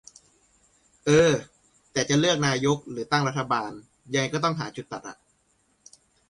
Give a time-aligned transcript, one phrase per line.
[1.05, 1.31] เออ
[1.91, 3.71] แต่จะเลือกนายกหรือตั้งรัฐบาล
[4.11, 5.17] ยังไง ต้องหาจุดตัดอะ